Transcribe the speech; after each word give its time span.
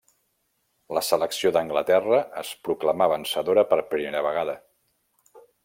La 0.97 1.03
selecció 1.07 1.51
d'Anglaterra 1.57 2.21
es 2.43 2.55
proclamà 2.69 3.09
vencedora 3.13 3.67
per 3.75 3.81
primera 3.95 4.25
vegada. 4.31 4.59